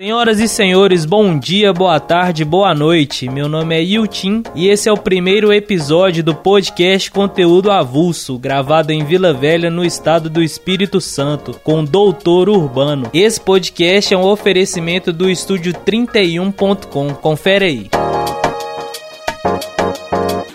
[0.00, 3.28] Senhoras e senhores, bom dia, boa tarde, boa noite.
[3.28, 8.92] Meu nome é Yiltin e esse é o primeiro episódio do podcast Conteúdo Avulso, gravado
[8.92, 13.10] em Vila Velha, no estado do Espírito Santo, com Doutor Urbano.
[13.12, 17.12] Esse podcast é um oferecimento do estúdio 31.com.
[17.12, 17.99] Confere aí.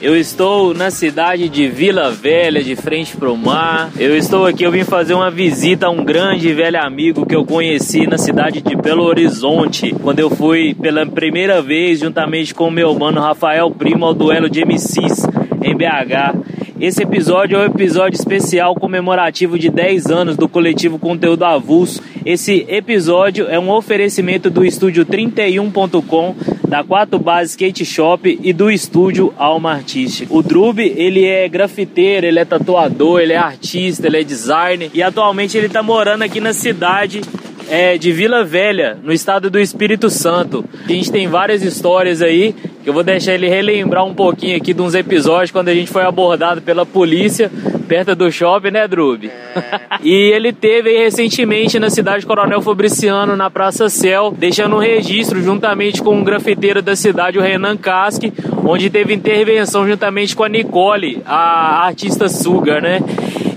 [0.06, 3.90] Eu estou na cidade de Vila Velha, de frente pro mar.
[3.98, 7.36] Eu estou aqui, eu vim fazer uma visita a um grande e velho amigo que
[7.36, 12.68] eu conheci na cidade de Belo Horizonte, quando eu fui pela primeira vez juntamente com
[12.68, 15.26] o meu mano Rafael Primo ao duelo de MCs
[15.64, 16.54] em BH.
[16.80, 22.04] Esse episódio é um episódio especial comemorativo de 10 anos do coletivo Conteúdo Avulso.
[22.24, 26.36] Esse episódio é um oferecimento do estúdio 31.com,
[26.68, 30.34] da 4 Base Skate Shop e do estúdio Alma Artística.
[30.34, 35.02] O Drube, ele é grafiteiro, ele é tatuador, ele é artista, ele é designer e
[35.02, 37.22] atualmente ele está morando aqui na cidade
[37.70, 40.66] é, de Vila Velha, no estado do Espírito Santo.
[40.84, 44.82] A gente tem várias histórias aí eu vou deixar ele relembrar um pouquinho aqui de
[44.82, 47.52] uns episódios quando a gente foi abordado pela polícia
[47.88, 49.28] perto do shopping, né, Drube?
[49.28, 49.80] É.
[50.04, 55.42] e ele teve aí recentemente na cidade Coronel Fabriciano, na Praça Céu, deixando um registro
[55.42, 58.34] juntamente com um grafiteiro da cidade, o Renan Casque,
[58.66, 63.00] onde teve intervenção juntamente com a Nicole, a artista Sugar, né?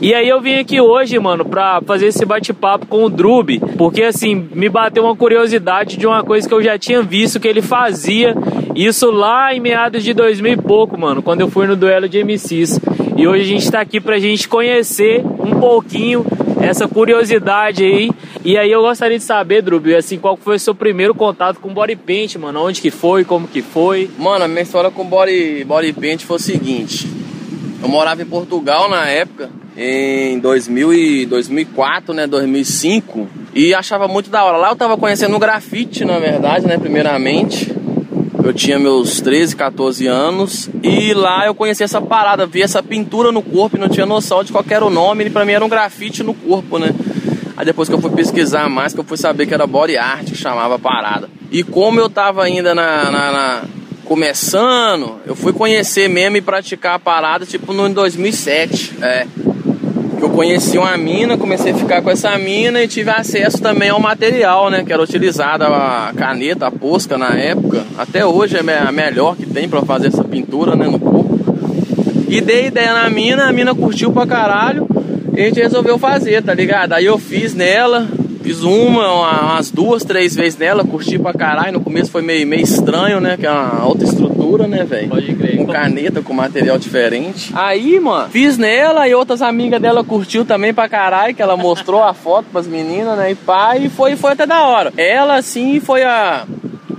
[0.00, 4.04] E aí eu vim aqui hoje, mano, pra fazer esse bate-papo com o Drube, porque
[4.04, 7.60] assim, me bateu uma curiosidade de uma coisa que eu já tinha visto que ele
[7.60, 8.32] fazia,
[8.76, 12.22] isso lá em meados de 2000 e pouco, mano, quando eu fui no duelo de
[12.22, 12.78] MCs.
[13.16, 16.24] E hoje a gente tá aqui pra gente conhecer um pouquinho
[16.60, 18.10] essa curiosidade aí.
[18.44, 21.74] E aí eu gostaria de saber, Drube, assim, qual foi o seu primeiro contato com
[21.74, 22.64] body paint, mano?
[22.64, 24.08] Onde que foi, como que foi?
[24.16, 27.08] Mano, a minha história com body, body paint foi o seguinte.
[27.82, 29.50] Eu morava em Portugal na época
[29.80, 34.56] em 2000 e 2004, né, 2005, e achava muito da hora.
[34.56, 37.72] Lá eu tava conhecendo o grafite, na verdade, né, primeiramente.
[38.42, 43.30] Eu tinha meus 13, 14 anos e lá eu conheci essa parada, vi essa pintura
[43.30, 45.64] no corpo e não tinha noção de qual era o nome, e pra mim era
[45.64, 46.92] um grafite no corpo, né?
[47.56, 50.26] Aí depois que eu fui pesquisar mais, que eu fui saber que era body art
[50.26, 51.28] que chamava a parada.
[51.52, 53.62] E como eu tava ainda na, na, na
[54.04, 59.26] começando, eu fui conhecer mesmo e praticar a parada tipo no 2007, é
[60.18, 63.88] que eu conheci uma mina, comecei a ficar com essa mina e tive acesso também
[63.88, 64.82] ao material, né?
[64.84, 67.84] Que era utilizada a caneta, a posca na época.
[67.96, 70.86] Até hoje é a melhor que tem para fazer essa pintura, né?
[70.88, 71.38] No corpo.
[72.28, 74.86] E dei ideia na mina, a mina curtiu pra caralho.
[75.34, 76.92] E a gente resolveu fazer, tá ligado?
[76.94, 78.06] Aí eu fiz nela,
[78.48, 81.74] Fiz uma, umas duas, três vezes nela, curti pra caralho.
[81.74, 83.36] No começo foi meio, meio estranho, né?
[83.36, 85.10] Que é uma alta estrutura, né, velho?
[85.10, 85.58] Pode crer.
[85.58, 87.52] Com caneta, com material diferente.
[87.54, 92.02] Aí, mano, fiz nela e outras amigas dela curtiu também pra caralho, que ela mostrou
[92.02, 93.32] a foto pras meninas, né?
[93.32, 94.94] E pá, e foi, foi até da hora.
[94.96, 96.46] Ela, assim, foi a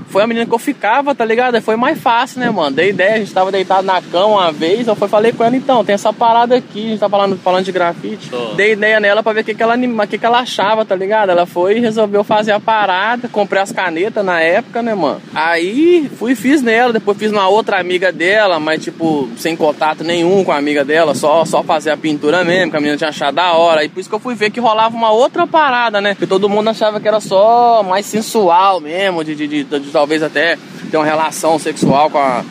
[0.10, 1.62] foi a menina que eu ficava, tá ligado?
[1.62, 2.76] Foi mais fácil, né, mano?
[2.76, 5.56] Dei ideia, a gente tava deitado na cama uma vez, eu fui, falei com ela,
[5.56, 8.30] então, tem essa parada aqui, a gente tá falando, falando de grafite.
[8.34, 8.56] Oh.
[8.56, 9.78] Dei ideia nela pra ver o que, que, ela,
[10.08, 11.30] que, que ela achava, tá ligado?
[11.30, 15.22] Ela foi e resolveu fazer a parada, comprei as canetas na época, né, mano?
[15.34, 20.04] Aí fui e fiz nela, depois fiz uma outra amiga dela, mas tipo, sem contato
[20.04, 23.10] nenhum com a amiga dela, só, só fazer a pintura mesmo, que a menina tinha
[23.10, 23.84] achado da hora.
[23.84, 26.16] E por isso que eu fui ver que rolava uma outra parada, né?
[26.16, 30.24] Que todo mundo achava que era só mais sensual mesmo, de, de, de, de talvez
[30.24, 30.58] até
[30.90, 32.42] ter uma relação sexual com a,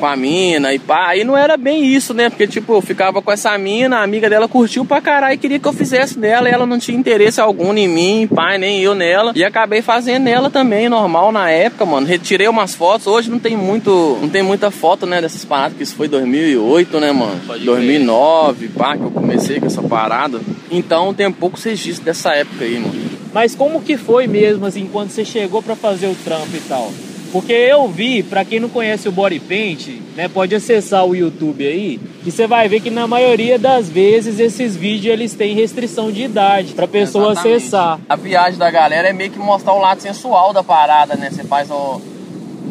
[0.00, 1.08] com a mina e pá.
[1.08, 2.30] Aí não era bem isso, né?
[2.30, 5.58] Porque, tipo, eu ficava com essa mina, a amiga dela curtiu pra caralho e queria
[5.58, 6.48] que eu fizesse dela.
[6.48, 9.32] E ela não tinha interesse algum em mim, pai, nem eu nela.
[9.34, 12.06] E acabei fazendo nela também, normal na época, mano.
[12.06, 13.06] Retirei umas fotos.
[13.06, 17.00] Hoje não tem muito, não tem muita foto, né, dessas paradas, que isso foi 2008,
[17.00, 17.38] né, mano?
[17.46, 18.72] Pode 2009, ver.
[18.78, 20.40] pá, que eu comecei com essa parada.
[20.70, 23.13] Então tem poucos registros dessa época aí, mano.
[23.34, 26.92] Mas como que foi mesmo, assim, quando você chegou para fazer o trampo e tal?
[27.32, 31.66] Porque eu vi, para quem não conhece o body paint, né, pode acessar o YouTube
[31.66, 36.12] aí, que você vai ver que na maioria das vezes esses vídeos eles têm restrição
[36.12, 37.56] de idade para pessoa Exatamente.
[37.56, 37.98] acessar.
[38.08, 41.28] A viagem da galera é meio que mostrar o lado sensual da parada, né?
[41.28, 42.00] Você faz o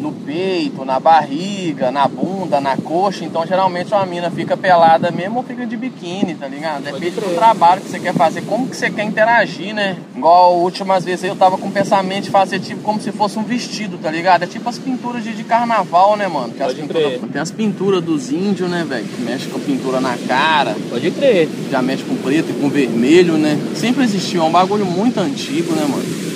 [0.04, 3.24] no peito, na barriga, na bunda, na coxa.
[3.24, 6.82] Então, geralmente, uma mina fica pelada mesmo ou fica de biquíni, tá ligado?
[6.82, 9.96] Depende do trabalho que você quer fazer, como que você quer interagir, né?
[10.14, 13.42] Igual últimas vezes eu tava com o pensamento de fazer tipo como se fosse um
[13.42, 14.42] vestido, tá ligado?
[14.42, 16.52] É tipo as pinturas de, de carnaval, né, mano?
[16.52, 17.20] Pode as crer.
[17.32, 19.06] tem as pinturas dos índios, né, velho?
[19.06, 20.76] Que mexe com a pintura na cara.
[20.90, 21.48] Pode crer.
[21.70, 23.58] Já mexe com preto e com vermelho, né?
[23.74, 26.33] Sempre existiu, é um bagulho muito antigo, né, mano?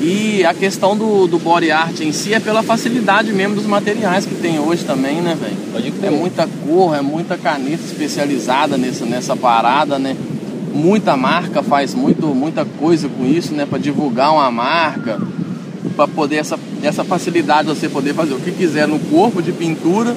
[0.00, 4.26] E a questão do, do body art em si é pela facilidade mesmo dos materiais
[4.26, 5.56] que tem hoje também, né, velho?
[6.02, 10.14] É muita cor, é muita caneta especializada nessa, nessa parada, né?
[10.74, 13.64] Muita marca faz muito, muita coisa com isso, né?
[13.64, 15.18] Pra divulgar uma marca.
[15.96, 19.52] para poder essa, essa facilidade de você poder fazer o que quiser no corpo de
[19.52, 20.14] pintura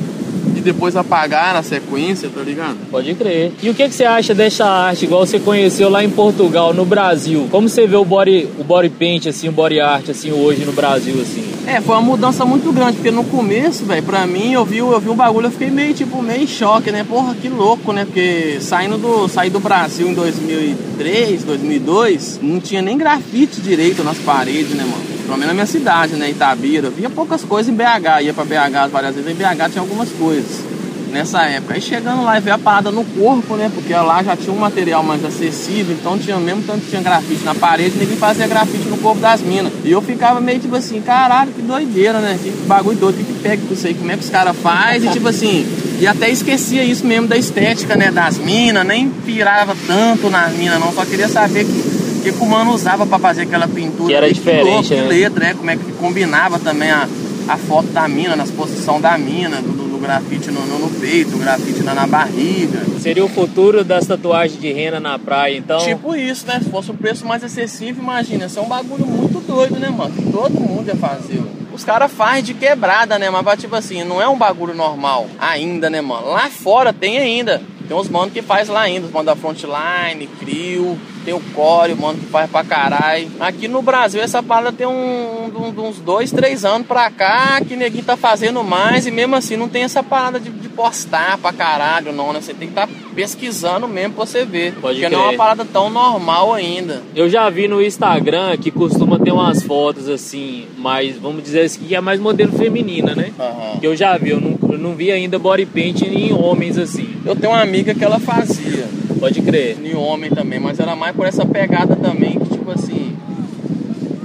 [0.59, 2.77] e depois apagar na sequência, tá ligado?
[2.91, 3.51] Pode crer.
[3.63, 6.85] E o que, que você acha dessa arte, igual você conheceu lá em Portugal, no
[6.85, 7.47] Brasil?
[7.49, 10.73] Como você vê o body, o body paint, assim, o body art, assim, hoje no
[10.73, 11.43] Brasil, assim?
[11.65, 14.99] É, foi uma mudança muito grande, porque no começo, velho, pra mim, eu vi, eu
[14.99, 17.05] vi um bagulho, eu fiquei meio, tipo, meio em choque, né?
[17.07, 18.05] Porra, que louco, né?
[18.05, 24.17] Porque saindo do, saí do Brasil em 2003, 2002, não tinha nem grafite direito nas
[24.17, 25.08] paredes, né, mano?
[25.29, 26.89] Pelo menos na minha cidade, né, Itabira.
[26.89, 30.63] Via poucas coisas em BH, ia pra BH várias vezes, em BH tinha algumas coisas
[31.11, 31.75] nessa época.
[31.75, 33.69] Aí chegando lá e ver a parada no corpo, né?
[33.71, 37.53] Porque lá já tinha um material mais acessível, então tinha mesmo tanto tinha grafite na
[37.53, 39.71] parede, ninguém fazia grafite no corpo das minas.
[39.85, 42.39] E eu ficava meio tipo assim, caralho, que doideira, né?
[42.41, 45.11] Que bagulho doido, que, que pega com isso aí, como é que os caras fazem?
[45.11, 45.63] E tipo assim,
[45.99, 48.09] e até esquecia isso mesmo da estética, né?
[48.09, 52.71] Das minas, nem pirava tanto nas minas, não, só queria saber que que o mano
[52.71, 54.09] usava para fazer aquela pintura.
[54.09, 55.01] Que era diferente, que, louco, né?
[55.01, 55.53] que letra, né?
[55.53, 57.07] Como é que combinava também a,
[57.47, 61.83] a foto da mina, nas posição da mina, do, grafite no, no, no peito, grafite
[61.83, 62.79] na, na, barriga.
[62.99, 65.79] Seria o futuro das tatuagens de rena na praia, então?
[65.79, 66.59] Tipo isso, né?
[66.63, 68.45] Se fosse um preço mais acessível, imagina.
[68.45, 70.11] Isso é um bagulho muito doido, né, mano?
[70.11, 71.41] Que todo mundo ia fazer.
[71.73, 73.29] Os caras fazem de quebrada, né?
[73.29, 76.29] Mas, tipo assim, não é um bagulho normal ainda, né, mano?
[76.29, 77.61] Lá fora tem ainda.
[77.89, 80.95] Tem uns manos que faz lá ainda, os manos da Frontline, Crio,
[81.25, 83.27] tem o Core, o mano que faz pra caralho.
[83.39, 87.75] Aqui no Brasil essa parada tem um, um, uns dois, três anos pra cá que
[87.75, 91.51] neguinho tá fazendo mais e mesmo assim não tem essa parada de, de postar pra
[91.51, 92.39] caralho, não, né?
[92.39, 94.73] Você tem que estar tá pesquisando mesmo pra você ver.
[94.73, 95.11] Pode porque crer.
[95.11, 97.01] não é uma parada tão normal ainda.
[97.15, 101.79] Eu já vi no Instagram que costuma ter umas fotos assim, mais, vamos dizer assim,
[101.79, 103.31] que é mais modelo feminina, né?
[103.39, 103.79] Uhum.
[103.79, 107.08] Que eu já vi, eu não, eu não vi ainda body paint em homens assim.
[107.25, 108.87] Eu tenho uma amiga que ela fazia.
[109.19, 109.77] Pode crer.
[109.83, 113.15] Em homem também, mas era mais por essa pegada também, que tipo assim,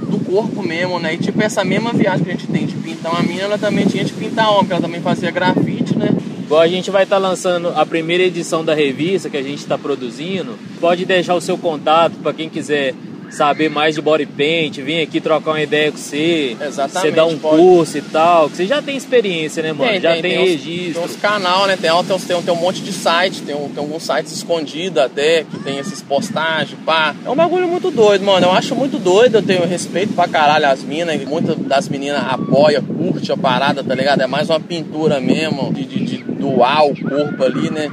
[0.09, 1.13] do corpo mesmo, né?
[1.13, 3.85] E tipo essa mesma viagem que a gente tem de pintar uma mina, ela também
[3.85, 6.09] tinha de pintar homem, ela também fazia grafite, né?
[6.43, 9.57] Igual a gente vai estar tá lançando a primeira edição da revista que a gente
[9.57, 12.93] está produzindo, pode deixar o seu contato para quem quiser
[13.35, 17.25] saber mais de body paint, vir aqui trocar uma ideia com você, Exatamente, você dar
[17.25, 17.57] um pode.
[17.57, 19.91] curso e tal, que você já tem experiência, né, mano?
[19.91, 21.01] Tem, já tem, tem, tem registro.
[21.01, 21.77] Uns, tem uns canal, né?
[21.77, 25.77] Tem, tem, tem, um monte de site, tem, tem alguns sites escondidos até, que tem
[25.77, 27.15] esses postagens, pá.
[27.25, 28.47] É um bagulho muito doido, mano.
[28.47, 32.81] Eu acho muito doido, eu tenho respeito pra caralho as minas, muitas das meninas apoia,
[32.81, 34.21] curte a parada, tá ligado?
[34.21, 37.91] É mais uma pintura mesmo, de, de, de doar o corpo ali, né?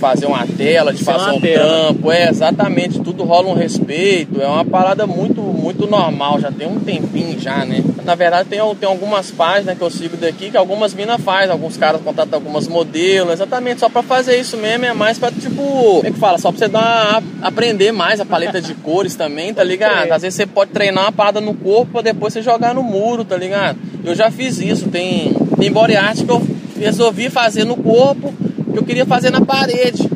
[0.00, 1.84] Fazer uma tela, de fazer um tela.
[1.84, 6.66] trampo, é exatamente, tudo rola um respeito, é uma parada muito, muito normal, já tem
[6.66, 7.84] um tempinho já, né?
[8.04, 11.76] Na verdade tem, tem algumas páginas que eu sigo daqui que algumas minas faz, alguns
[11.76, 16.06] caras contratam algumas modelos, exatamente, só pra fazer isso mesmo, é mais pra tipo, como
[16.06, 16.38] é que fala?
[16.38, 20.10] Só pra você dar, aprender mais a paleta de cores também, tá ligado?
[20.10, 23.24] Às vezes você pode treinar uma parada no corpo pra depois você jogar no muro,
[23.24, 23.78] tá ligado?
[24.02, 26.42] Eu já fiz isso, tem, tem body art que eu
[26.78, 28.32] resolvi fazer no corpo
[28.72, 30.08] que eu queria fazer na parede.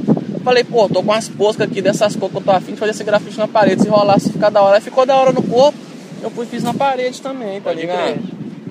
[0.42, 2.90] Falei, pô, tô com as poscas aqui dessas cores que eu tô afim de fazer
[2.90, 3.82] esse grafite na parede.
[3.82, 4.76] Se rolasse, ficar da hora.
[4.76, 5.78] Aí ficou da hora no corpo,
[6.22, 8.18] eu fui fiz na parede também, tá ligado?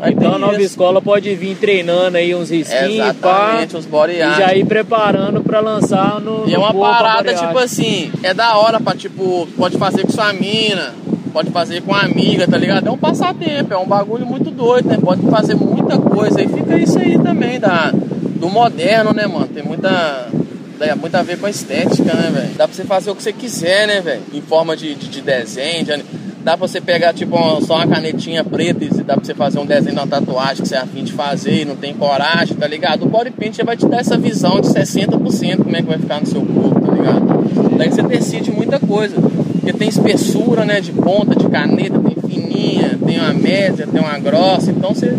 [0.06, 0.66] então a nova isso.
[0.66, 4.38] escola pode vir treinando aí uns risquinhos, Exatamente, pá, uns body art.
[4.38, 6.48] E já ir preparando pra lançar no.
[6.48, 10.34] E é uma parada, tipo assim, é da hora pra, tipo, pode fazer com sua
[10.34, 10.94] mina,
[11.32, 12.88] pode fazer com a amiga, tá ligado?
[12.88, 14.98] É um passatempo, é um bagulho muito doido, né?
[15.02, 16.42] Pode fazer muita coisa.
[16.42, 17.94] E fica isso aí também, da,
[18.44, 19.48] do moderno, né, mano?
[19.48, 20.28] Tem muita
[20.78, 22.50] tem muito a ver com a estética, né, velho?
[22.58, 24.22] Dá pra você fazer o que você quiser, né, velho?
[24.34, 26.04] Em forma de, de, de desenho, de...
[26.44, 29.66] dá pra você pegar, tipo, só uma canetinha preta e dá pra você fazer um
[29.66, 32.68] desenho de uma tatuagem que você é afim de fazer e não tem coragem, tá
[32.68, 33.04] ligado?
[33.04, 35.98] O body paint já vai te dar essa visão de 60% como é que vai
[35.98, 37.78] ficar no seu corpo, tá ligado?
[37.78, 39.16] Daí você decide muita coisa.
[39.22, 44.20] Porque tem espessura, né, de ponta, de caneta, tem fininha, tem uma média, tem uma
[44.20, 45.16] grossa, então você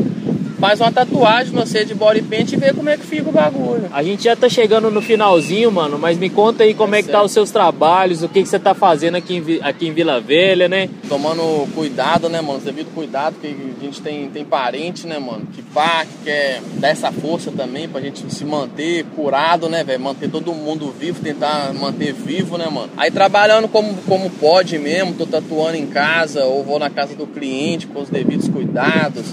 [0.65, 3.33] faz uma tatuagem no você de body paint e vê como é que fica o
[3.33, 3.87] bagulho.
[3.93, 7.03] A gente já tá chegando no finalzinho, mano, mas me conta aí como é, é
[7.03, 9.93] que tá os seus trabalhos, o que, que você tá fazendo aqui em, aqui em
[9.93, 10.89] Vila Velha, né?
[11.07, 12.61] Tomando cuidado, né, mano?
[12.61, 16.89] Devido cuidado, porque a gente tem, tem parente, né, mano, que pá, que quer dar
[16.89, 20.01] essa força também pra gente se manter curado, né, velho?
[20.01, 22.89] Manter todo mundo vivo, tentar manter vivo, né, mano?
[22.97, 27.27] Aí trabalhando como, como pode mesmo, tô tatuando em casa ou vou na casa do
[27.27, 29.27] cliente com os devidos cuidados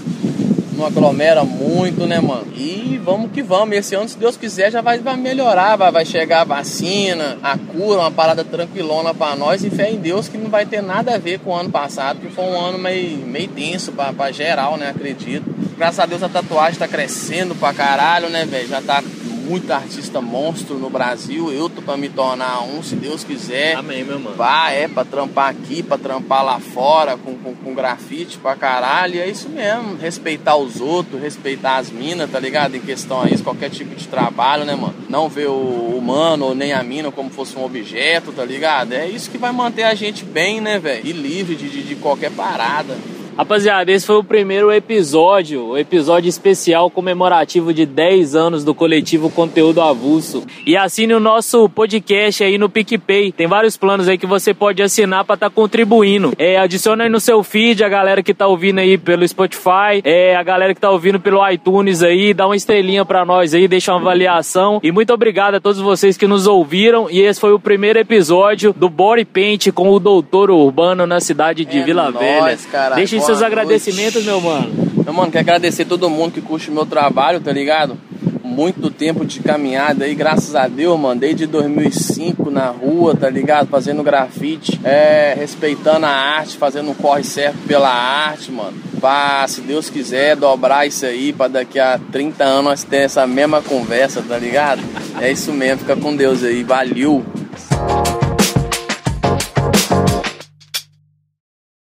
[0.82, 2.46] não aglomera muito, né, mano?
[2.56, 3.76] E vamos que vamos.
[3.76, 5.76] Esse ano, se Deus quiser, já vai, vai melhorar.
[5.76, 9.62] Vai, vai chegar a vacina, a cura, uma parada tranquilona pra nós.
[9.62, 12.20] E fé em Deus que não vai ter nada a ver com o ano passado,
[12.20, 13.50] que foi um ano meio, meio
[13.94, 14.88] pra, pra geral, né?
[14.88, 15.44] Acredito.
[15.76, 18.68] Graças a Deus a tatuagem tá crescendo pra caralho, né, velho?
[18.68, 19.02] Já tá
[19.42, 21.52] muito artista monstro no Brasil.
[21.52, 23.76] Eu tô pra me tornar um, se Deus quiser.
[23.76, 24.36] Amém, meu mano.
[24.36, 29.16] Vá, é pra trampar aqui, pra trampar lá fora, com, com, com grafite pra caralho.
[29.16, 29.96] E é isso mesmo.
[29.96, 32.76] Respeitar os outros, respeitar as minas, tá ligado?
[32.76, 34.94] Em questão a isso, qualquer tipo de trabalho, né, mano?
[35.08, 38.92] Não ver o humano ou nem a mina como fosse um objeto, tá ligado?
[38.92, 41.06] É isso que vai manter a gente bem, né, velho?
[41.06, 42.96] E livre de, de, de qualquer parada.
[43.36, 49.30] Rapaziada, esse foi o primeiro episódio, o episódio especial comemorativo de 10 anos do coletivo
[49.30, 50.44] Conteúdo Avulso.
[50.66, 53.32] E assine o nosso podcast aí no PicPay.
[53.32, 56.32] Tem vários planos aí que você pode assinar para estar tá contribuindo.
[56.36, 60.36] É, adiciona aí no seu feed a galera que tá ouvindo aí pelo Spotify, é,
[60.36, 63.92] a galera que tá ouvindo pelo iTunes aí, dá uma estrelinha para nós aí, deixa
[63.92, 64.78] uma avaliação.
[64.82, 67.08] E muito obrigado a todos vocês que nos ouviram.
[67.10, 71.64] E esse foi o primeiro episódio do Body Paint com o Doutor Urbano na cidade
[71.64, 72.58] de É Vila nóis, Velha.
[72.70, 72.94] cara.
[72.94, 73.52] Deixem Boa seus noite.
[73.52, 74.70] agradecimentos, meu mano.
[75.04, 77.96] Meu mano, quero agradecer todo mundo que curte o meu trabalho, tá ligado?
[78.44, 81.20] Muito tempo de caminhada aí, graças a Deus, mano.
[81.20, 83.68] Desde 2005 na rua, tá ligado?
[83.68, 88.74] Fazendo grafite, é, respeitando a arte, fazendo um corre certo pela arte, mano.
[89.00, 93.26] Pra, se Deus quiser, dobrar isso aí, pra daqui a 30 anos nós ter essa
[93.26, 94.82] mesma conversa, tá ligado?
[95.20, 97.24] É isso mesmo, fica com Deus aí, valeu!